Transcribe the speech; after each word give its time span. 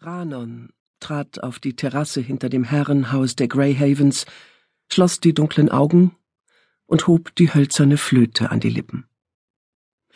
Ranon 0.00 0.68
trat 1.00 1.42
auf 1.42 1.58
die 1.58 1.74
Terrasse 1.74 2.20
hinter 2.20 2.48
dem 2.48 2.62
Herrenhaus 2.62 3.34
der 3.34 3.48
Greyhavens, 3.48 4.26
schloss 4.92 5.18
die 5.18 5.34
dunklen 5.34 5.70
Augen 5.70 6.14
und 6.86 7.08
hob 7.08 7.34
die 7.34 7.52
hölzerne 7.52 7.96
Flöte 7.96 8.50
an 8.50 8.60
die 8.60 8.70
Lippen. 8.70 9.06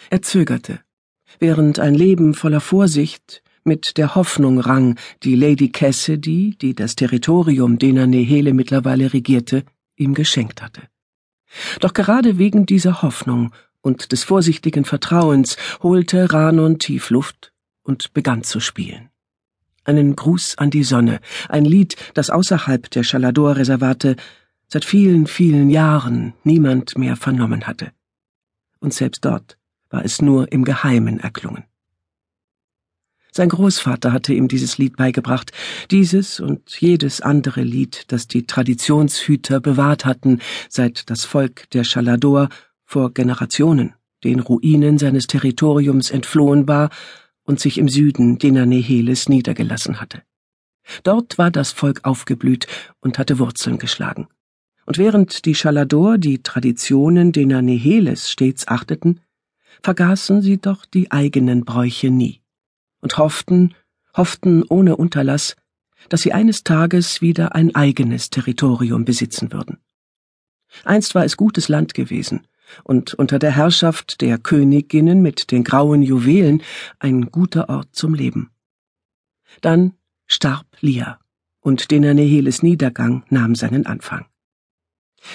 Er 0.08 0.22
zögerte, 0.22 0.80
während 1.40 1.80
ein 1.80 1.94
Leben 1.94 2.34
voller 2.34 2.60
Vorsicht 2.60 3.42
mit 3.64 3.96
der 3.96 4.14
Hoffnung 4.14 4.60
rang, 4.60 4.98
die 5.24 5.34
Lady 5.34 5.70
Cassidy, 5.70 6.56
die 6.60 6.74
das 6.74 6.94
Territorium, 6.94 7.78
den 7.78 7.96
er 7.96 8.06
Nehele 8.06 8.54
mittlerweile 8.54 9.12
regierte, 9.12 9.64
ihm 9.96 10.14
geschenkt 10.14 10.62
hatte. 10.62 10.82
Doch 11.80 11.92
gerade 11.92 12.38
wegen 12.38 12.66
dieser 12.66 13.02
Hoffnung 13.02 13.52
und 13.80 14.12
des 14.12 14.22
vorsichtigen 14.22 14.84
Vertrauens 14.84 15.56
holte 15.82 16.32
Ranon 16.32 16.78
tief 16.78 17.10
Luft 17.10 17.52
und 17.82 18.12
begann 18.12 18.42
zu 18.44 18.60
spielen 18.60 19.11
einen 19.84 20.16
Gruß 20.16 20.58
an 20.58 20.70
die 20.70 20.84
Sonne, 20.84 21.20
ein 21.48 21.64
Lied, 21.64 21.96
das 22.14 22.30
außerhalb 22.30 22.90
der 22.90 23.02
Chalador-Reservate 23.02 24.16
seit 24.68 24.84
vielen, 24.84 25.26
vielen 25.26 25.70
Jahren 25.70 26.34
niemand 26.44 26.96
mehr 26.96 27.16
vernommen 27.16 27.66
hatte. 27.66 27.92
Und 28.80 28.94
selbst 28.94 29.24
dort 29.24 29.58
war 29.90 30.04
es 30.04 30.22
nur 30.22 30.50
im 30.50 30.64
Geheimen 30.64 31.20
erklungen. 31.20 31.64
Sein 33.34 33.48
Großvater 33.48 34.12
hatte 34.12 34.34
ihm 34.34 34.48
dieses 34.48 34.76
Lied 34.76 34.96
beigebracht, 34.96 35.52
dieses 35.90 36.38
und 36.38 36.80
jedes 36.80 37.22
andere 37.22 37.62
Lied, 37.62 38.04
das 38.08 38.28
die 38.28 38.46
Traditionshüter 38.46 39.60
bewahrt 39.60 40.04
hatten, 40.04 40.40
seit 40.68 41.08
das 41.08 41.24
Volk 41.24 41.70
der 41.70 41.84
Chalador 41.84 42.50
vor 42.84 43.14
Generationen 43.14 43.94
den 44.22 44.40
Ruinen 44.40 44.98
seines 44.98 45.26
Territoriums 45.26 46.10
entflohen 46.10 46.68
war 46.68 46.90
und 47.44 47.60
sich 47.60 47.78
im 47.78 47.88
Süden 47.88 48.38
Neheles 48.66 49.28
niedergelassen 49.28 50.00
hatte. 50.00 50.22
Dort 51.02 51.38
war 51.38 51.50
das 51.50 51.72
Volk 51.72 52.00
aufgeblüht 52.04 52.66
und 53.00 53.18
hatte 53.18 53.38
Wurzeln 53.38 53.78
geschlagen. 53.78 54.28
Und 54.84 54.98
während 54.98 55.44
die 55.44 55.54
Chalador 55.54 56.18
die 56.18 56.42
Traditionen 56.42 57.32
Neheles 57.62 58.30
stets 58.30 58.66
achteten, 58.66 59.20
vergaßen 59.82 60.42
sie 60.42 60.58
doch 60.58 60.84
die 60.84 61.10
eigenen 61.10 61.64
Bräuche 61.64 62.10
nie 62.10 62.40
und 63.00 63.18
hofften, 63.18 63.74
hofften 64.16 64.62
ohne 64.64 64.96
Unterlass, 64.96 65.56
dass 66.08 66.22
sie 66.22 66.32
eines 66.32 66.64
Tages 66.64 67.20
wieder 67.20 67.54
ein 67.54 67.74
eigenes 67.74 68.30
Territorium 68.30 69.04
besitzen 69.04 69.52
würden. 69.52 69.78
Einst 70.84 71.14
war 71.14 71.24
es 71.24 71.36
gutes 71.36 71.68
Land 71.68 71.94
gewesen, 71.94 72.46
und 72.84 73.14
unter 73.14 73.38
der 73.38 73.54
Herrschaft 73.54 74.20
der 74.20 74.38
Königinnen 74.38 75.22
mit 75.22 75.50
den 75.50 75.64
grauen 75.64 76.02
Juwelen 76.02 76.62
ein 76.98 77.30
guter 77.30 77.68
Ort 77.68 77.88
zum 77.92 78.14
Leben. 78.14 78.50
Dann 79.60 79.94
starb 80.26 80.66
Lia, 80.80 81.18
und 81.60 81.90
Denaneheles 81.90 82.62
Niedergang 82.62 83.24
nahm 83.28 83.54
seinen 83.54 83.86
Anfang. 83.86 84.26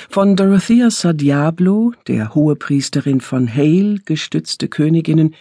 Von 0.09 0.35
Dorothea 0.35 0.91
Sadiablo, 0.91 1.93
der 2.07 2.35
Hohepriesterin 2.35 3.21
von 3.21 3.47
Hale, 3.47 3.99
gestützte 4.03 4.67
Königinnen, 4.67 5.35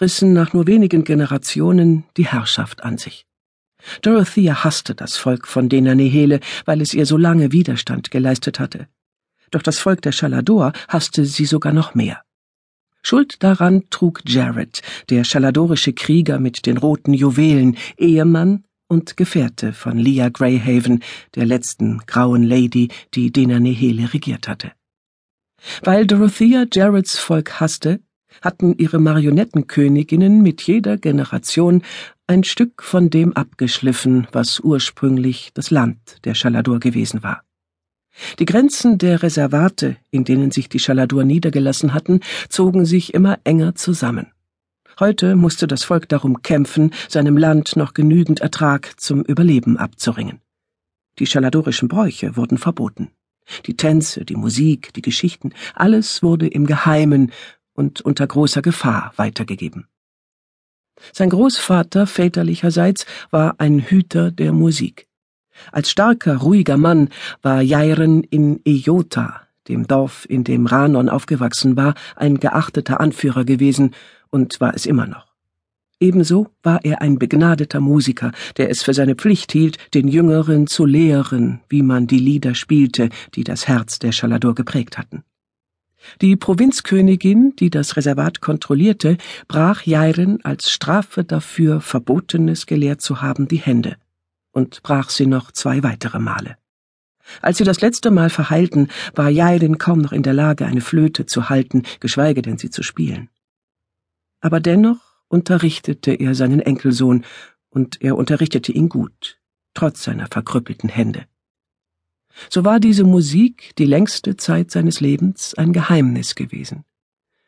rissen 0.00 0.32
nach 0.32 0.54
nur 0.54 0.66
wenigen 0.66 1.04
Generationen 1.04 2.04
die 2.16 2.26
Herrschaft 2.26 2.82
an 2.84 2.96
sich. 2.96 3.26
Dorothea 4.00 4.64
hasste 4.64 4.94
das 4.94 5.16
Volk 5.16 5.46
von 5.46 5.68
Denanehele, 5.68 6.40
weil 6.64 6.80
es 6.80 6.94
ihr 6.94 7.04
so 7.04 7.18
lange 7.18 7.52
Widerstand 7.52 8.10
geleistet 8.10 8.58
hatte 8.60 8.86
doch 9.52 9.62
das 9.62 9.78
Volk 9.78 10.02
der 10.02 10.12
Chalador 10.12 10.72
hasste 10.88 11.24
sie 11.24 11.46
sogar 11.46 11.72
noch 11.72 11.94
mehr. 11.94 12.22
Schuld 13.02 13.42
daran 13.42 13.84
trug 13.90 14.20
Jared, 14.26 14.80
der 15.10 15.24
chaladorische 15.24 15.92
Krieger 15.92 16.38
mit 16.38 16.66
den 16.66 16.78
roten 16.78 17.14
Juwelen, 17.14 17.76
Ehemann 17.96 18.64
und 18.88 19.16
Gefährte 19.16 19.72
von 19.72 19.98
Leah 19.98 20.28
Greyhaven, 20.28 21.02
der 21.34 21.46
letzten 21.46 21.98
grauen 22.06 22.44
Lady, 22.44 22.88
die 23.14 23.32
Denanehele 23.32 24.12
regiert 24.12 24.48
hatte. 24.48 24.72
Weil 25.82 26.06
Dorothea 26.06 26.66
Jareds 26.72 27.18
Volk 27.18 27.60
hasste, 27.60 28.00
hatten 28.40 28.74
ihre 28.78 28.98
Marionettenköniginnen 28.98 30.42
mit 30.42 30.62
jeder 30.62 30.96
Generation 30.96 31.82
ein 32.26 32.44
Stück 32.44 32.82
von 32.82 33.10
dem 33.10 33.32
abgeschliffen, 33.34 34.26
was 34.32 34.60
ursprünglich 34.60 35.50
das 35.54 35.70
Land 35.70 36.24
der 36.24 36.34
Chalador 36.34 36.80
gewesen 36.80 37.22
war. 37.22 37.42
Die 38.38 38.44
Grenzen 38.44 38.98
der 38.98 39.22
Reservate, 39.22 39.96
in 40.10 40.24
denen 40.24 40.50
sich 40.50 40.68
die 40.68 40.78
Chaladur 40.78 41.24
niedergelassen 41.24 41.94
hatten, 41.94 42.20
zogen 42.48 42.84
sich 42.84 43.14
immer 43.14 43.38
enger 43.44 43.74
zusammen. 43.74 44.32
Heute 45.00 45.36
musste 45.36 45.66
das 45.66 45.84
Volk 45.84 46.08
darum 46.08 46.42
kämpfen, 46.42 46.92
seinem 47.08 47.36
Land 47.36 47.76
noch 47.76 47.94
genügend 47.94 48.40
Ertrag 48.40 49.00
zum 49.00 49.22
Überleben 49.22 49.78
abzuringen. 49.78 50.40
Die 51.18 51.24
chaladorischen 51.24 51.88
Bräuche 51.88 52.36
wurden 52.36 52.58
verboten. 52.58 53.10
Die 53.66 53.76
Tänze, 53.76 54.24
die 54.24 54.36
Musik, 54.36 54.92
die 54.94 55.02
Geschichten, 55.02 55.52
alles 55.74 56.22
wurde 56.22 56.46
im 56.46 56.66
Geheimen 56.66 57.32
und 57.74 58.00
unter 58.02 58.26
großer 58.26 58.62
Gefahr 58.62 59.12
weitergegeben. 59.16 59.86
Sein 61.12 61.30
Großvater 61.30 62.06
väterlicherseits 62.06 63.06
war 63.30 63.56
ein 63.58 63.80
Hüter 63.80 64.30
der 64.30 64.52
Musik. 64.52 65.08
Als 65.70 65.90
starker, 65.90 66.38
ruhiger 66.38 66.76
Mann 66.76 67.08
war 67.42 67.62
Jairen 67.62 68.22
in 68.24 68.60
Eyota, 68.64 69.42
dem 69.68 69.86
Dorf, 69.86 70.26
in 70.28 70.44
dem 70.44 70.66
Ranon 70.66 71.08
aufgewachsen 71.08 71.76
war, 71.76 71.94
ein 72.16 72.40
geachteter 72.40 73.00
Anführer 73.00 73.44
gewesen 73.44 73.94
und 74.30 74.60
war 74.60 74.74
es 74.74 74.86
immer 74.86 75.06
noch. 75.06 75.32
Ebenso 76.00 76.48
war 76.64 76.84
er 76.84 77.00
ein 77.00 77.20
begnadeter 77.20 77.78
Musiker, 77.78 78.32
der 78.56 78.70
es 78.70 78.82
für 78.82 78.92
seine 78.92 79.14
Pflicht 79.14 79.52
hielt, 79.52 79.78
den 79.94 80.08
Jüngeren 80.08 80.66
zu 80.66 80.84
lehren, 80.84 81.60
wie 81.68 81.82
man 81.82 82.08
die 82.08 82.18
Lieder 82.18 82.56
spielte, 82.56 83.08
die 83.36 83.44
das 83.44 83.68
Herz 83.68 84.00
der 84.00 84.10
Chalador 84.10 84.56
geprägt 84.56 84.98
hatten. 84.98 85.22
Die 86.20 86.34
Provinzkönigin, 86.34 87.54
die 87.54 87.70
das 87.70 87.96
Reservat 87.96 88.40
kontrollierte, 88.40 89.16
brach 89.46 89.82
Jairen 89.82 90.44
als 90.44 90.72
Strafe 90.72 91.22
dafür, 91.22 91.80
Verbotenes 91.80 92.66
gelehrt 92.66 93.00
zu 93.00 93.22
haben, 93.22 93.46
die 93.46 93.60
Hände 93.60 93.96
und 94.52 94.82
brach 94.82 95.10
sie 95.10 95.26
noch 95.26 95.50
zwei 95.50 95.82
weitere 95.82 96.18
Male. 96.18 96.56
Als 97.40 97.58
sie 97.58 97.64
das 97.64 97.80
letzte 97.80 98.10
Mal 98.10 98.30
verheilten, 98.30 98.88
war 99.14 99.28
Jailin 99.28 99.78
kaum 99.78 100.00
noch 100.00 100.12
in 100.12 100.22
der 100.22 100.34
Lage, 100.34 100.66
eine 100.66 100.80
Flöte 100.80 101.26
zu 101.26 101.48
halten, 101.48 101.82
geschweige 102.00 102.42
denn 102.42 102.58
sie 102.58 102.70
zu 102.70 102.82
spielen. 102.82 103.30
Aber 104.40 104.60
dennoch 104.60 104.98
unterrichtete 105.28 106.12
er 106.12 106.34
seinen 106.34 106.60
Enkelsohn, 106.60 107.24
und 107.70 108.02
er 108.02 108.18
unterrichtete 108.18 108.70
ihn 108.70 108.90
gut, 108.90 109.38
trotz 109.72 110.02
seiner 110.02 110.26
verkrüppelten 110.26 110.90
Hände. 110.90 111.24
So 112.50 112.64
war 112.66 112.80
diese 112.80 113.04
Musik 113.04 113.74
die 113.78 113.86
längste 113.86 114.36
Zeit 114.36 114.70
seines 114.70 115.00
Lebens 115.00 115.54
ein 115.54 115.72
Geheimnis 115.72 116.34
gewesen. 116.34 116.84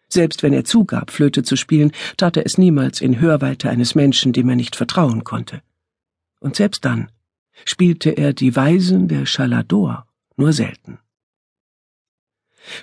Selbst 0.09 0.43
wenn 0.43 0.55
er 0.55 0.65
zugab, 0.65 1.11
Flöte 1.11 1.43
zu 1.43 1.57
spielen, 1.57 1.93
tat 2.17 2.39
er 2.39 2.47
es 2.47 2.57
niemals 2.57 3.03
in 3.03 3.21
Hörweite 3.21 3.69
eines 3.69 3.95
Menschen, 3.95 4.33
dem 4.33 4.49
er 4.49 4.57
nicht 4.57 4.77
vertrauen 4.77 5.25
konnte 5.25 5.61
und 6.45 6.57
selbst 6.57 6.85
dann 6.85 7.11
spielte 7.65 8.11
er 8.11 8.35
die 8.35 8.55
Weisen 8.55 9.09
der 9.09 9.25
Chalador 9.25 10.07
nur 10.37 10.53
selten. 10.53 10.99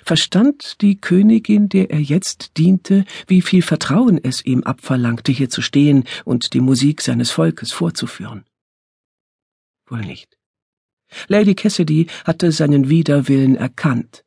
Verstand 0.04 0.80
die 0.80 1.00
Königin, 1.00 1.68
der 1.68 1.90
er 1.90 2.00
jetzt 2.00 2.56
diente, 2.56 3.04
wie 3.26 3.42
viel 3.42 3.62
Vertrauen 3.62 4.18
es 4.22 4.44
ihm 4.44 4.62
abverlangte, 4.64 5.32
hier 5.32 5.48
zu 5.48 5.62
stehen 5.62 6.04
und 6.24 6.54
die 6.54 6.60
Musik 6.60 7.02
seines 7.02 7.30
Volkes 7.30 7.72
vorzuführen? 7.72 8.44
Wohl 9.86 10.00
nicht. 10.00 10.38
Lady 11.28 11.54
Cassidy 11.54 12.06
hatte 12.24 12.52
seinen 12.52 12.88
Widerwillen 12.88 13.56
erkannt. 13.56 14.24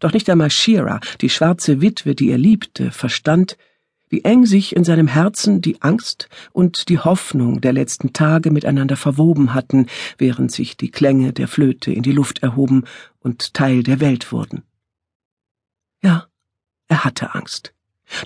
Doch 0.00 0.12
nicht 0.12 0.28
einmal 0.28 0.50
Shira, 0.50 1.00
die 1.20 1.30
schwarze 1.30 1.80
Witwe, 1.80 2.14
die 2.14 2.30
er 2.30 2.38
liebte, 2.38 2.90
verstand, 2.90 3.56
wie 4.08 4.22
eng 4.22 4.46
sich 4.46 4.76
in 4.76 4.84
seinem 4.84 5.08
Herzen 5.08 5.60
die 5.60 5.82
Angst 5.82 6.28
und 6.52 6.88
die 6.88 6.98
Hoffnung 6.98 7.60
der 7.60 7.72
letzten 7.72 8.12
Tage 8.12 8.50
miteinander 8.50 8.96
verwoben 8.96 9.54
hatten, 9.54 9.86
während 10.18 10.52
sich 10.52 10.76
die 10.76 10.90
Klänge 10.90 11.32
der 11.32 11.48
Flöte 11.48 11.92
in 11.92 12.02
die 12.02 12.12
Luft 12.12 12.42
erhoben 12.42 12.84
und 13.20 13.54
Teil 13.54 13.82
der 13.82 14.00
Welt 14.00 14.32
wurden. 14.32 14.62
Ja, 16.02 16.26
er 16.88 17.04
hatte 17.04 17.34
Angst. 17.34 17.72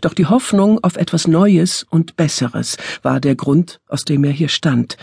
Doch 0.03 0.13
die 0.13 0.27
Hoffnung 0.27 0.83
auf 0.85 0.97
etwas 0.97 1.27
Neues 1.27 1.87
und 1.89 2.17
Besseres 2.17 2.77
war 3.03 3.21
der 3.21 3.35
Grund, 3.35 3.81
aus 3.89 4.05
dem 4.05 4.25
er 4.25 4.33
hier 4.33 4.49
stand, 4.49 4.99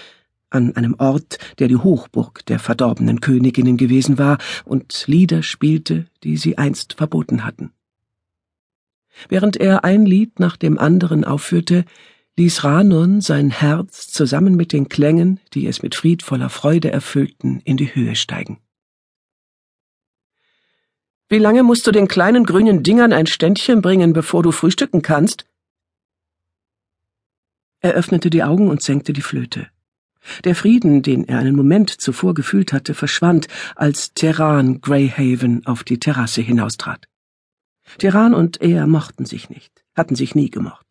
an 0.50 0.75
einem 0.75 0.95
Ort, 0.97 1.39
der 1.59 1.68
die 1.68 1.75
Hochburg 1.75 2.45
der 2.45 2.59
verdorbenen 2.59 3.19
Königinnen 3.19 3.77
gewesen 3.77 4.18
war 4.18 4.38
und 4.63 5.03
Lieder 5.07 5.44
spielte, 5.44 6.06
die 6.23 6.38
sie 6.38 6.57
einst 6.57 6.94
verboten 6.94 7.44
hatten. 7.44 7.71
Während 9.30 9.58
er 9.58 9.84
ein 9.84 10.06
Lied 10.06 10.40
nach 10.40 10.58
dem 10.58 10.78
anderen 10.78 11.24
aufführte, 11.24 11.86
ließ 12.38 12.64
Ranon 12.64 13.19
sein 13.22 13.50
Herz 13.50 14.08
zusammen 14.08 14.56
mit 14.56 14.72
den 14.72 14.90
Klängen, 14.90 15.40
die 15.54 15.66
es 15.66 15.81
mit 15.81 15.96
friedvoller 15.96 16.50
Freude 16.50 16.92
erfüllten, 16.92 17.62
in 17.62 17.78
die 17.78 17.94
Höhe 17.94 18.16
steigen. 18.16 18.60
Wie 21.30 21.40
lange 21.40 21.64
musst 21.64 21.86
du 21.86 21.92
den 21.92 22.08
kleinen 22.08 22.46
grünen 22.46 22.84
Dingern 22.84 23.12
ein 23.12 23.28
Ständchen 23.28 23.81
bringen, 23.81 24.14
bevor 24.14 24.44
du 24.44 24.52
frühstücken 24.52 25.02
kannst? 25.02 25.46
Er 27.81 27.94
öffnete 27.94 28.30
die 28.30 28.44
Augen 28.44 28.69
und 28.69 28.81
senkte 28.81 29.14
die 29.14 29.22
Flöte. 29.22 29.68
Der 30.44 30.56
Frieden, 30.56 31.02
den 31.02 31.28
er 31.28 31.40
einen 31.40 31.56
Moment 31.56 31.90
zuvor 31.90 32.34
gefühlt 32.34 32.72
hatte, 32.72 32.94
verschwand, 32.94 33.48
als 33.75 34.14
Terran 34.14 34.81
Greyhaven 34.81 35.66
auf 35.66 35.84
die 35.84 36.00
Terrasse 36.00 36.42
hinaustrat. 36.42 37.08
Terran 37.98 38.34
und 38.34 38.62
er 38.62 38.88
mochten 38.88 39.25
sich 39.25 39.50
nicht, 39.50 39.84
hatten 39.95 40.16
sich 40.16 40.36
nie 40.36 40.50
gemocht. 40.50 40.86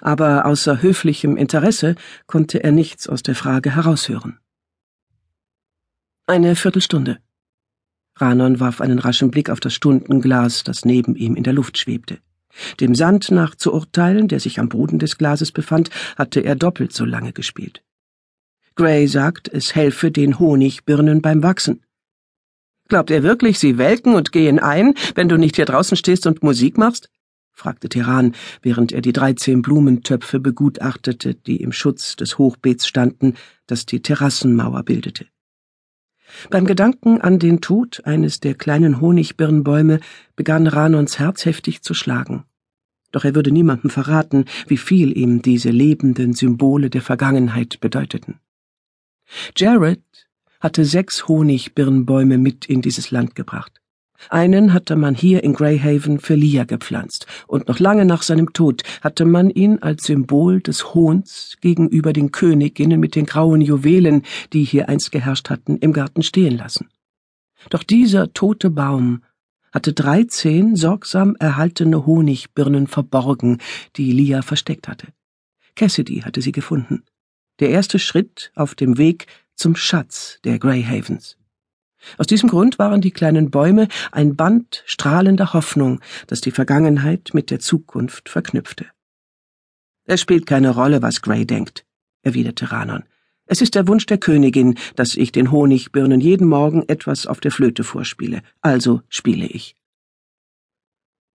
Aber 0.00 0.46
außer 0.46 0.82
höflichem 0.82 1.36
Interesse 1.36 1.94
konnte 2.26 2.62
er 2.62 2.72
nichts 2.72 3.08
aus 3.08 3.22
der 3.22 3.34
Frage 3.34 3.74
heraushören. 3.74 4.38
Eine 6.26 6.56
Viertelstunde. 6.56 7.18
Ranon 8.16 8.60
warf 8.60 8.80
einen 8.80 8.98
raschen 8.98 9.30
Blick 9.30 9.50
auf 9.50 9.60
das 9.60 9.74
Stundenglas, 9.74 10.64
das 10.64 10.84
neben 10.84 11.14
ihm 11.14 11.36
in 11.36 11.44
der 11.44 11.52
Luft 11.52 11.78
schwebte. 11.78 12.18
Dem 12.80 12.94
Sand 12.94 13.30
nach 13.30 13.54
zu 13.54 13.72
urteilen, 13.72 14.28
der 14.28 14.40
sich 14.40 14.58
am 14.58 14.68
Boden 14.68 14.98
des 14.98 15.18
Glases 15.18 15.52
befand, 15.52 15.90
hatte 16.16 16.40
er 16.40 16.56
doppelt 16.56 16.92
so 16.92 17.04
lange 17.04 17.32
gespielt. 17.32 17.82
Gray 18.74 19.06
sagt, 19.06 19.48
es 19.48 19.74
helfe 19.74 20.10
den 20.10 20.38
Honigbirnen 20.38 21.22
beim 21.22 21.42
Wachsen. 21.42 21.82
Glaubt 22.88 23.10
er 23.10 23.22
wirklich, 23.22 23.58
sie 23.58 23.78
welken 23.78 24.14
und 24.14 24.32
gehen 24.32 24.58
ein, 24.58 24.94
wenn 25.14 25.28
du 25.28 25.36
nicht 25.36 25.56
hier 25.56 25.64
draußen 25.64 25.96
stehst 25.96 26.26
und 26.26 26.42
Musik 26.42 26.78
machst? 26.78 27.10
fragte 27.52 27.88
Teran, 27.88 28.34
während 28.60 28.92
er 28.92 29.00
die 29.00 29.14
dreizehn 29.14 29.62
Blumentöpfe 29.62 30.40
begutachtete, 30.40 31.34
die 31.34 31.56
im 31.62 31.72
Schutz 31.72 32.14
des 32.14 32.36
Hochbeets 32.36 32.86
standen, 32.86 33.34
das 33.66 33.86
die 33.86 34.02
Terrassenmauer 34.02 34.82
bildete. 34.82 35.26
Beim 36.50 36.66
Gedanken 36.66 37.20
an 37.20 37.38
den 37.38 37.60
Tod 37.60 38.02
eines 38.04 38.40
der 38.40 38.54
kleinen 38.54 39.00
Honigbirnbäume 39.00 40.00
begann 40.34 40.66
Ranons 40.66 41.18
Herz 41.18 41.46
heftig 41.46 41.82
zu 41.82 41.94
schlagen. 41.94 42.44
Doch 43.12 43.24
er 43.24 43.34
würde 43.34 43.52
niemandem 43.52 43.90
verraten, 43.90 44.44
wie 44.66 44.76
viel 44.76 45.16
ihm 45.16 45.40
diese 45.40 45.70
lebenden 45.70 46.34
Symbole 46.34 46.90
der 46.90 47.02
Vergangenheit 47.02 47.80
bedeuteten. 47.80 48.40
Jared 49.56 50.25
hatte 50.60 50.84
sechs 50.84 51.28
Honigbirnbäume 51.28 52.38
mit 52.38 52.66
in 52.66 52.82
dieses 52.82 53.10
Land 53.10 53.34
gebracht. 53.34 53.80
Einen 54.30 54.72
hatte 54.72 54.96
man 54.96 55.14
hier 55.14 55.44
in 55.44 55.52
Greyhaven 55.52 56.18
für 56.20 56.34
Lia 56.34 56.64
gepflanzt, 56.64 57.26
und 57.46 57.68
noch 57.68 57.78
lange 57.78 58.04
nach 58.06 58.22
seinem 58.22 58.52
Tod 58.52 58.82
hatte 59.02 59.24
man 59.24 59.50
ihn 59.50 59.78
als 59.80 60.04
Symbol 60.04 60.60
des 60.60 60.94
Hohns 60.94 61.56
gegenüber 61.60 62.12
den 62.12 62.32
Königinnen 62.32 62.98
mit 62.98 63.14
den 63.14 63.26
grauen 63.26 63.60
Juwelen, 63.60 64.22
die 64.52 64.64
hier 64.64 64.88
einst 64.88 65.12
geherrscht 65.12 65.50
hatten, 65.50 65.76
im 65.76 65.92
Garten 65.92 66.22
stehen 66.22 66.56
lassen. 66.56 66.88
Doch 67.68 67.82
dieser 67.82 68.32
tote 68.32 68.70
Baum 68.70 69.22
hatte 69.70 69.92
dreizehn 69.92 70.76
sorgsam 70.76 71.36
erhaltene 71.38 72.06
Honigbirnen 72.06 72.86
verborgen, 72.86 73.58
die 73.96 74.12
Lia 74.12 74.40
versteckt 74.40 74.88
hatte. 74.88 75.08
Cassidy 75.74 76.20
hatte 76.20 76.40
sie 76.40 76.52
gefunden 76.52 77.02
der 77.60 77.70
erste 77.70 77.98
Schritt 77.98 78.52
auf 78.54 78.74
dem 78.74 78.98
Weg 78.98 79.26
zum 79.56 79.74
Schatz 79.74 80.38
der 80.44 80.58
Greyhavens. 80.58 81.36
Aus 82.18 82.26
diesem 82.26 82.48
Grund 82.48 82.78
waren 82.78 83.00
die 83.00 83.10
kleinen 83.10 83.50
Bäume 83.50 83.88
ein 84.12 84.36
Band 84.36 84.82
strahlender 84.86 85.52
Hoffnung, 85.52 86.00
das 86.26 86.40
die 86.40 86.52
Vergangenheit 86.52 87.30
mit 87.32 87.50
der 87.50 87.58
Zukunft 87.58 88.28
verknüpfte. 88.28 88.86
Es 90.04 90.20
spielt 90.20 90.46
keine 90.46 90.70
Rolle, 90.70 91.02
was 91.02 91.20
Grey 91.20 91.46
denkt, 91.46 91.84
erwiderte 92.22 92.70
Ranon. 92.70 93.04
Es 93.46 93.60
ist 93.60 93.74
der 93.74 93.86
Wunsch 93.88 94.06
der 94.06 94.18
Königin, 94.18 94.76
dass 94.94 95.14
ich 95.14 95.32
den 95.32 95.50
Honigbirnen 95.50 96.20
jeden 96.20 96.48
Morgen 96.48 96.84
etwas 96.88 97.26
auf 97.26 97.40
der 97.40 97.50
Flöte 97.50 97.84
vorspiele, 97.84 98.42
also 98.60 99.02
spiele 99.08 99.46
ich. 99.46 99.76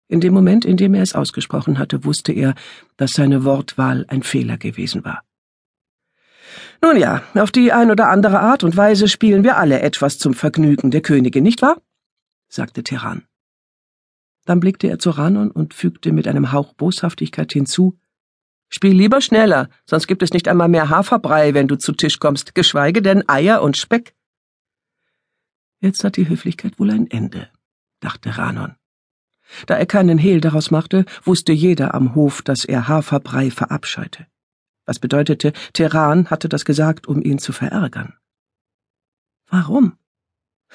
In 0.08 0.20
dem 0.20 0.34
Moment, 0.34 0.66
in 0.66 0.76
dem 0.76 0.94
er 0.94 1.04
es 1.04 1.16
ausgesprochen 1.16 1.80
hatte, 1.80 2.04
wusste 2.04 2.34
er, 2.34 2.56
dass 2.98 3.12
seine 3.12 3.46
Wortwahl 3.46 4.06
ein 4.10 4.24
Fehler 4.24 4.58
gewesen 4.58 5.06
war. 5.06 5.24
Nun 6.84 6.98
ja, 6.98 7.22
auf 7.36 7.52
die 7.52 7.72
ein 7.72 7.92
oder 7.92 8.10
andere 8.10 8.40
Art 8.40 8.64
und 8.64 8.76
Weise 8.76 9.08
spielen 9.08 9.44
wir 9.44 9.58
alle 9.58 9.82
etwas 9.82 10.18
zum 10.18 10.34
Vergnügen 10.34 10.90
der 10.90 11.02
Königin, 11.02 11.44
nicht 11.44 11.62
wahr? 11.62 11.80
sagte 12.48 12.84
Teran. 12.84 13.24
Dann 14.46 14.60
blickte 14.60 14.88
er 14.88 14.98
zu 14.98 15.12
Ranon 15.12 15.52
und 15.52 15.76
fügte 15.76 16.12
mit 16.12 16.28
einem 16.28 16.52
Hauch 16.52 16.74
Boshaftigkeit 16.74 17.54
hinzu 17.54 18.00
Spiel 18.74 18.94
lieber 18.94 19.20
schneller, 19.20 19.70
sonst 19.86 20.08
gibt 20.08 20.24
es 20.24 20.32
nicht 20.32 20.48
einmal 20.48 20.70
mehr 20.70 20.90
Haferbrei, 20.90 21.54
wenn 21.54 21.68
du 21.68 21.78
zu 21.78 21.92
Tisch 21.92 22.20
kommst, 22.20 22.56
geschweige 22.56 23.02
denn 23.02 23.28
Eier 23.28 23.62
und 23.62 23.76
Speck. 23.76 24.16
Jetzt 25.82 26.06
hat 26.06 26.16
die 26.16 26.30
Höflichkeit 26.30 26.80
wohl 26.80 26.90
ein 26.90 27.12
Ende, 27.12 27.50
dachte 28.00 28.38
Ranon. 28.38 28.76
Da 29.68 29.76
er 29.76 29.86
keinen 29.86 30.18
Hehl 30.18 30.40
daraus 30.40 30.72
machte, 30.72 31.04
wusste 31.24 31.52
jeder 31.52 31.94
am 31.94 32.16
Hof, 32.16 32.42
dass 32.42 32.64
er 32.64 32.88
Haferbrei 32.88 33.52
verabscheute 33.52 34.31
was 34.92 35.00
bedeutete, 35.00 35.54
Teheran 35.72 36.30
hatte 36.30 36.50
das 36.50 36.66
gesagt, 36.66 37.08
um 37.08 37.22
ihn 37.22 37.38
zu 37.38 37.54
verärgern. 37.54 38.14
Warum? 39.50 39.94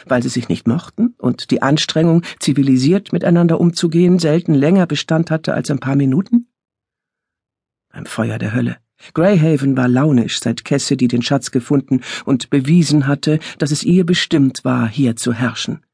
Weil 0.07 0.23
sie 0.23 0.31
sich 0.31 0.49
nicht 0.49 0.67
mochten 0.67 1.15
und 1.19 1.51
die 1.51 1.61
Anstrengung, 1.61 2.23
zivilisiert 2.39 3.13
miteinander 3.13 3.61
umzugehen, 3.61 4.19
selten 4.19 4.55
länger 4.55 4.87
Bestand 4.87 5.31
hatte 5.31 5.53
als 5.53 5.71
ein 5.71 5.81
paar 5.81 5.97
Minuten? 5.97 6.49
Beim 7.93 8.07
Feuer 8.07 8.39
der 8.39 8.55
Hölle. 8.55 8.79
Greyhaven 9.13 9.77
war 9.77 9.89
launisch, 9.89 10.41
seit 10.41 10.65
Cassidy 10.65 11.09
den 11.09 11.21
Schatz 11.21 11.51
gefunden 11.51 12.01
und 12.25 12.49
bewiesen 12.49 13.07
hatte, 13.07 13.39
dass 13.59 13.71
es 13.71 13.83
ihr 13.83 14.07
bestimmt 14.07 14.65
war, 14.65 14.89
hier 14.89 15.17
zu 15.17 15.35
herrschen. 15.35 15.85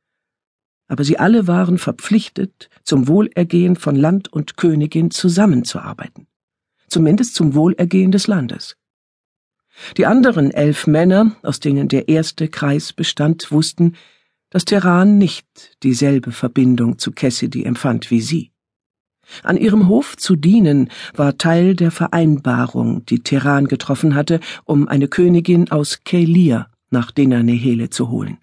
Aber 0.86 1.02
sie 1.02 1.18
alle 1.18 1.48
waren 1.48 1.76
verpflichtet, 1.76 2.70
zum 2.84 3.08
Wohlergehen 3.08 3.74
von 3.74 3.96
Land 3.96 4.32
und 4.32 4.56
Königin 4.56 5.10
zusammenzuarbeiten 5.10 6.28
zumindest 6.92 7.34
zum 7.34 7.54
Wohlergehen 7.54 8.12
des 8.12 8.26
Landes. 8.26 8.76
Die 9.96 10.06
anderen 10.06 10.50
elf 10.50 10.86
Männer, 10.86 11.34
aus 11.42 11.58
denen 11.58 11.88
der 11.88 12.08
erste 12.08 12.48
Kreis 12.48 12.92
bestand, 12.92 13.50
wussten, 13.50 13.96
dass 14.50 14.66
Terran 14.66 15.16
nicht 15.16 15.46
dieselbe 15.82 16.30
Verbindung 16.30 16.98
zu 16.98 17.10
Cassidy 17.10 17.64
empfand 17.64 18.10
wie 18.10 18.20
sie. 18.20 18.52
An 19.42 19.56
ihrem 19.56 19.88
Hof 19.88 20.16
zu 20.16 20.36
dienen 20.36 20.90
war 21.14 21.38
Teil 21.38 21.74
der 21.74 21.90
Vereinbarung, 21.90 23.06
die 23.06 23.20
Terran 23.20 23.66
getroffen 23.66 24.14
hatte, 24.14 24.40
um 24.64 24.88
eine 24.88 25.08
Königin 25.08 25.70
aus 25.70 26.00
Kelir 26.04 26.66
nach 26.90 27.10
Dinanehele 27.10 27.88
zu 27.88 28.10
holen. 28.10 28.38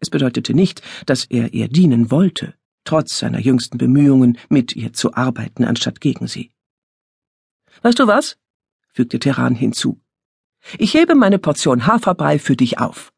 Es 0.00 0.08
bedeutete 0.08 0.54
nicht, 0.54 0.80
dass 1.04 1.24
er 1.24 1.52
ihr 1.52 1.68
dienen 1.68 2.10
wollte, 2.10 2.54
trotz 2.84 3.18
seiner 3.18 3.40
jüngsten 3.40 3.76
Bemühungen, 3.76 4.38
mit 4.48 4.74
ihr 4.74 4.92
zu 4.92 5.14
arbeiten, 5.14 5.64
anstatt 5.64 6.00
gegen 6.00 6.28
sie. 6.28 6.50
Weißt 7.82 7.98
du 7.98 8.06
was? 8.06 8.38
fügte 8.92 9.18
Terran 9.18 9.54
hinzu. 9.54 10.00
Ich 10.78 10.94
hebe 10.94 11.14
meine 11.14 11.38
Portion 11.38 11.86
Haferbrei 11.86 12.38
für 12.38 12.56
dich 12.56 12.78
auf. 12.78 13.12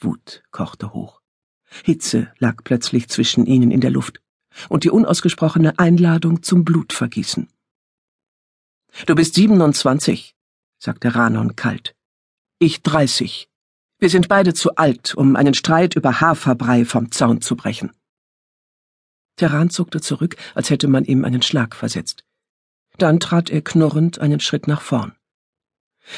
Wut 0.00 0.42
kochte 0.50 0.92
hoch. 0.92 1.20
Hitze 1.84 2.32
lag 2.38 2.56
plötzlich 2.64 3.08
zwischen 3.08 3.46
ihnen 3.46 3.70
in 3.70 3.80
der 3.80 3.90
Luft 3.90 4.20
und 4.68 4.84
die 4.84 4.90
unausgesprochene 4.90 5.78
Einladung 5.78 6.42
zum 6.42 6.64
Blutvergießen. 6.64 7.48
Du 9.06 9.14
bist 9.14 9.34
siebenundzwanzig, 9.34 10.36
sagte 10.78 11.14
Ranon 11.14 11.56
kalt. 11.56 11.96
Ich 12.58 12.82
dreißig. 12.82 13.48
Wir 13.98 14.10
sind 14.10 14.28
beide 14.28 14.52
zu 14.52 14.74
alt, 14.74 15.14
um 15.14 15.36
einen 15.36 15.54
Streit 15.54 15.96
über 15.96 16.20
Haferbrei 16.20 16.84
vom 16.84 17.10
Zaun 17.10 17.40
zu 17.40 17.56
brechen. 17.56 17.92
Terran 19.36 19.70
zuckte 19.70 20.00
zurück, 20.00 20.36
als 20.54 20.68
hätte 20.68 20.88
man 20.88 21.04
ihm 21.04 21.24
einen 21.24 21.40
Schlag 21.40 21.74
versetzt. 21.74 22.24
Dann 22.98 23.20
trat 23.20 23.50
er 23.50 23.62
knurrend 23.62 24.20
einen 24.20 24.40
Schritt 24.40 24.68
nach 24.68 24.80
vorn. 24.80 25.12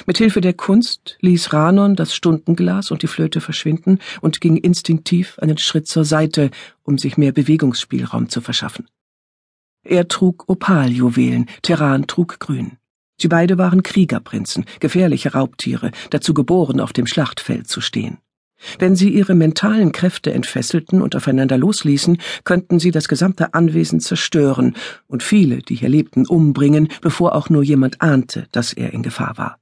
Mit 0.07 0.19
Hilfe 0.19 0.41
der 0.41 0.55
Kunst 0.55 1.17
ließ 1.21 1.53
Ranon 1.53 1.95
das 1.95 2.15
Stundenglas 2.15 2.91
und 2.91 3.03
die 3.03 3.07
Flöte 3.07 3.41
verschwinden 3.41 3.99
und 4.21 4.41
ging 4.41 4.57
instinktiv 4.57 5.39
einen 5.39 5.59
Schritt 5.59 5.87
zur 5.87 6.05
Seite, 6.05 6.51
um 6.83 6.99
sich 6.99 7.19
mehr 7.19 7.33
Bewegungsspielraum 7.33 8.29
zu 8.29 8.41
verschaffen. 8.41 8.87
Er 9.83 10.09
trug 10.09 10.49
Opaljuwelen, 10.49 11.47
Terran 11.63 12.07
trug 12.07 12.41
grün. 12.41 12.79
Sie 13.19 13.29
beide 13.29 13.59
waren 13.59 13.83
Kriegerprinzen, 13.83 14.65
gefährliche 14.81 15.33
Raubtiere, 15.35 15.93
dazu 16.11 16.35
geboren, 16.35 16.81
auf 16.81 16.93
dem 16.93 17.07
Schlachtfeld 17.07 17.69
zu 17.69 17.81
stehen. 17.81 18.19
Wenn 18.79 18.97
sie 18.97 19.11
ihre 19.11 19.35
mentalen 19.35 19.93
Kräfte 19.93 20.33
entfesselten 20.33 21.03
und 21.03 21.17
aufeinander 21.17 21.59
losließen, 21.59 22.19
könnten 22.45 22.79
sie 22.79 22.91
das 22.91 23.09
gesamte 23.09 23.55
Anwesen 23.55 24.01
zerstören 24.01 24.75
und 25.07 25.23
viele, 25.23 25.59
die 25.59 25.75
hier 25.75 25.89
lebten, 25.89 26.27
umbringen, 26.27 26.89
bevor 27.01 27.35
auch 27.35 27.51
nur 27.51 27.63
jemand 27.63 28.01
ahnte, 28.01 28.47
dass 28.53 28.73
er 28.73 28.93
in 28.93 29.03
Gefahr 29.03 29.37
war. 29.37 29.59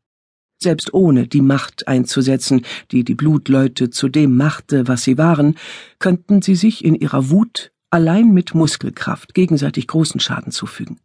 Selbst 0.59 0.95
ohne 0.95 1.27
die 1.27 1.43
Macht 1.43 1.89
einzusetzen, 1.89 2.65
die 2.93 3.03
die 3.03 3.15
Blutleute 3.15 3.91
zu 3.91 4.09
dem 4.09 4.37
machte, 4.37 4.87
was 4.87 5.03
sie 5.03 5.19
waren, 5.19 5.57
könnten 5.99 6.41
sie 6.41 6.55
sich 6.55 6.85
in 6.85 6.95
ihrer 6.95 7.31
Wut 7.31 7.73
allein 7.91 8.33
mit 8.33 8.55
Muskelkraft 8.55 9.35
gegenseitig 9.35 9.89
großen 9.89 10.21
Schaden 10.21 10.53
zufügen. 10.53 11.01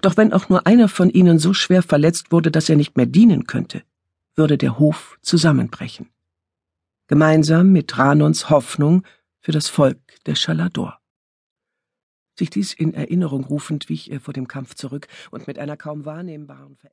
Doch 0.00 0.16
wenn 0.16 0.32
auch 0.32 0.48
nur 0.48 0.66
einer 0.66 0.88
von 0.88 1.10
ihnen 1.10 1.38
so 1.38 1.52
schwer 1.52 1.82
verletzt 1.82 2.32
wurde, 2.32 2.50
dass 2.50 2.68
er 2.68 2.76
nicht 2.76 2.96
mehr 2.96 3.06
dienen 3.06 3.46
könnte, 3.46 3.82
würde 4.34 4.56
der 4.56 4.78
Hof 4.78 5.18
zusammenbrechen 5.22 6.08
gemeinsam 7.10 7.72
mit 7.72 7.98
Ranons 7.98 8.50
Hoffnung 8.50 9.04
für 9.40 9.50
das 9.50 9.68
Volk 9.68 9.98
der 10.26 10.36
Schalador. 10.36 11.00
Sich 12.38 12.50
dies 12.50 12.72
in 12.72 12.94
Erinnerung 12.94 13.42
rufend 13.42 13.88
wich 13.88 14.12
er 14.12 14.20
vor 14.20 14.32
dem 14.32 14.46
Kampf 14.46 14.76
zurück 14.76 15.08
und 15.32 15.48
mit 15.48 15.58
einer 15.58 15.76
kaum 15.76 16.04
wahrnehmbaren 16.04 16.76
Veränderung 16.76 16.88